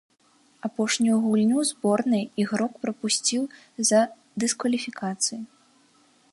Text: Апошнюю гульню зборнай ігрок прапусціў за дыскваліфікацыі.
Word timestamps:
Апошнюю 0.67 1.17
гульню 1.25 1.59
зборнай 1.71 2.23
ігрок 2.43 2.73
прапусціў 2.87 3.43
за 3.91 4.01
дыскваліфікацыі. 4.45 5.39